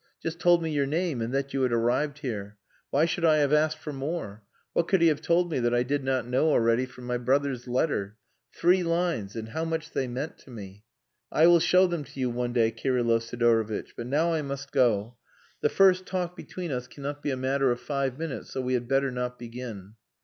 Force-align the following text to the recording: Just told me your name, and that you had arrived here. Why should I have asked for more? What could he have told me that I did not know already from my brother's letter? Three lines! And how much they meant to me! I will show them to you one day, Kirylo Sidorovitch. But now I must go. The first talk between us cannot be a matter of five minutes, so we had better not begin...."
Just 0.19 0.39
told 0.39 0.63
me 0.63 0.71
your 0.71 0.87
name, 0.87 1.21
and 1.21 1.31
that 1.31 1.53
you 1.53 1.61
had 1.61 1.71
arrived 1.71 2.17
here. 2.21 2.57
Why 2.89 3.05
should 3.05 3.23
I 3.23 3.37
have 3.37 3.53
asked 3.53 3.77
for 3.77 3.93
more? 3.93 4.41
What 4.73 4.87
could 4.87 4.99
he 4.99 5.09
have 5.09 5.21
told 5.21 5.51
me 5.51 5.59
that 5.59 5.75
I 5.75 5.83
did 5.83 6.03
not 6.03 6.25
know 6.25 6.49
already 6.49 6.87
from 6.87 7.05
my 7.05 7.19
brother's 7.19 7.67
letter? 7.67 8.17
Three 8.51 8.81
lines! 8.81 9.35
And 9.35 9.49
how 9.49 9.63
much 9.63 9.91
they 9.91 10.07
meant 10.07 10.39
to 10.39 10.49
me! 10.49 10.85
I 11.31 11.45
will 11.45 11.59
show 11.59 11.85
them 11.85 12.03
to 12.05 12.19
you 12.19 12.31
one 12.31 12.51
day, 12.51 12.71
Kirylo 12.71 13.19
Sidorovitch. 13.19 13.95
But 13.95 14.07
now 14.07 14.33
I 14.33 14.41
must 14.41 14.71
go. 14.71 15.17
The 15.61 15.69
first 15.69 16.07
talk 16.07 16.35
between 16.35 16.71
us 16.71 16.87
cannot 16.87 17.21
be 17.21 17.29
a 17.29 17.37
matter 17.37 17.69
of 17.71 17.79
five 17.79 18.17
minutes, 18.17 18.49
so 18.51 18.59
we 18.61 18.73
had 18.73 18.87
better 18.87 19.11
not 19.11 19.37
begin...." 19.37 19.93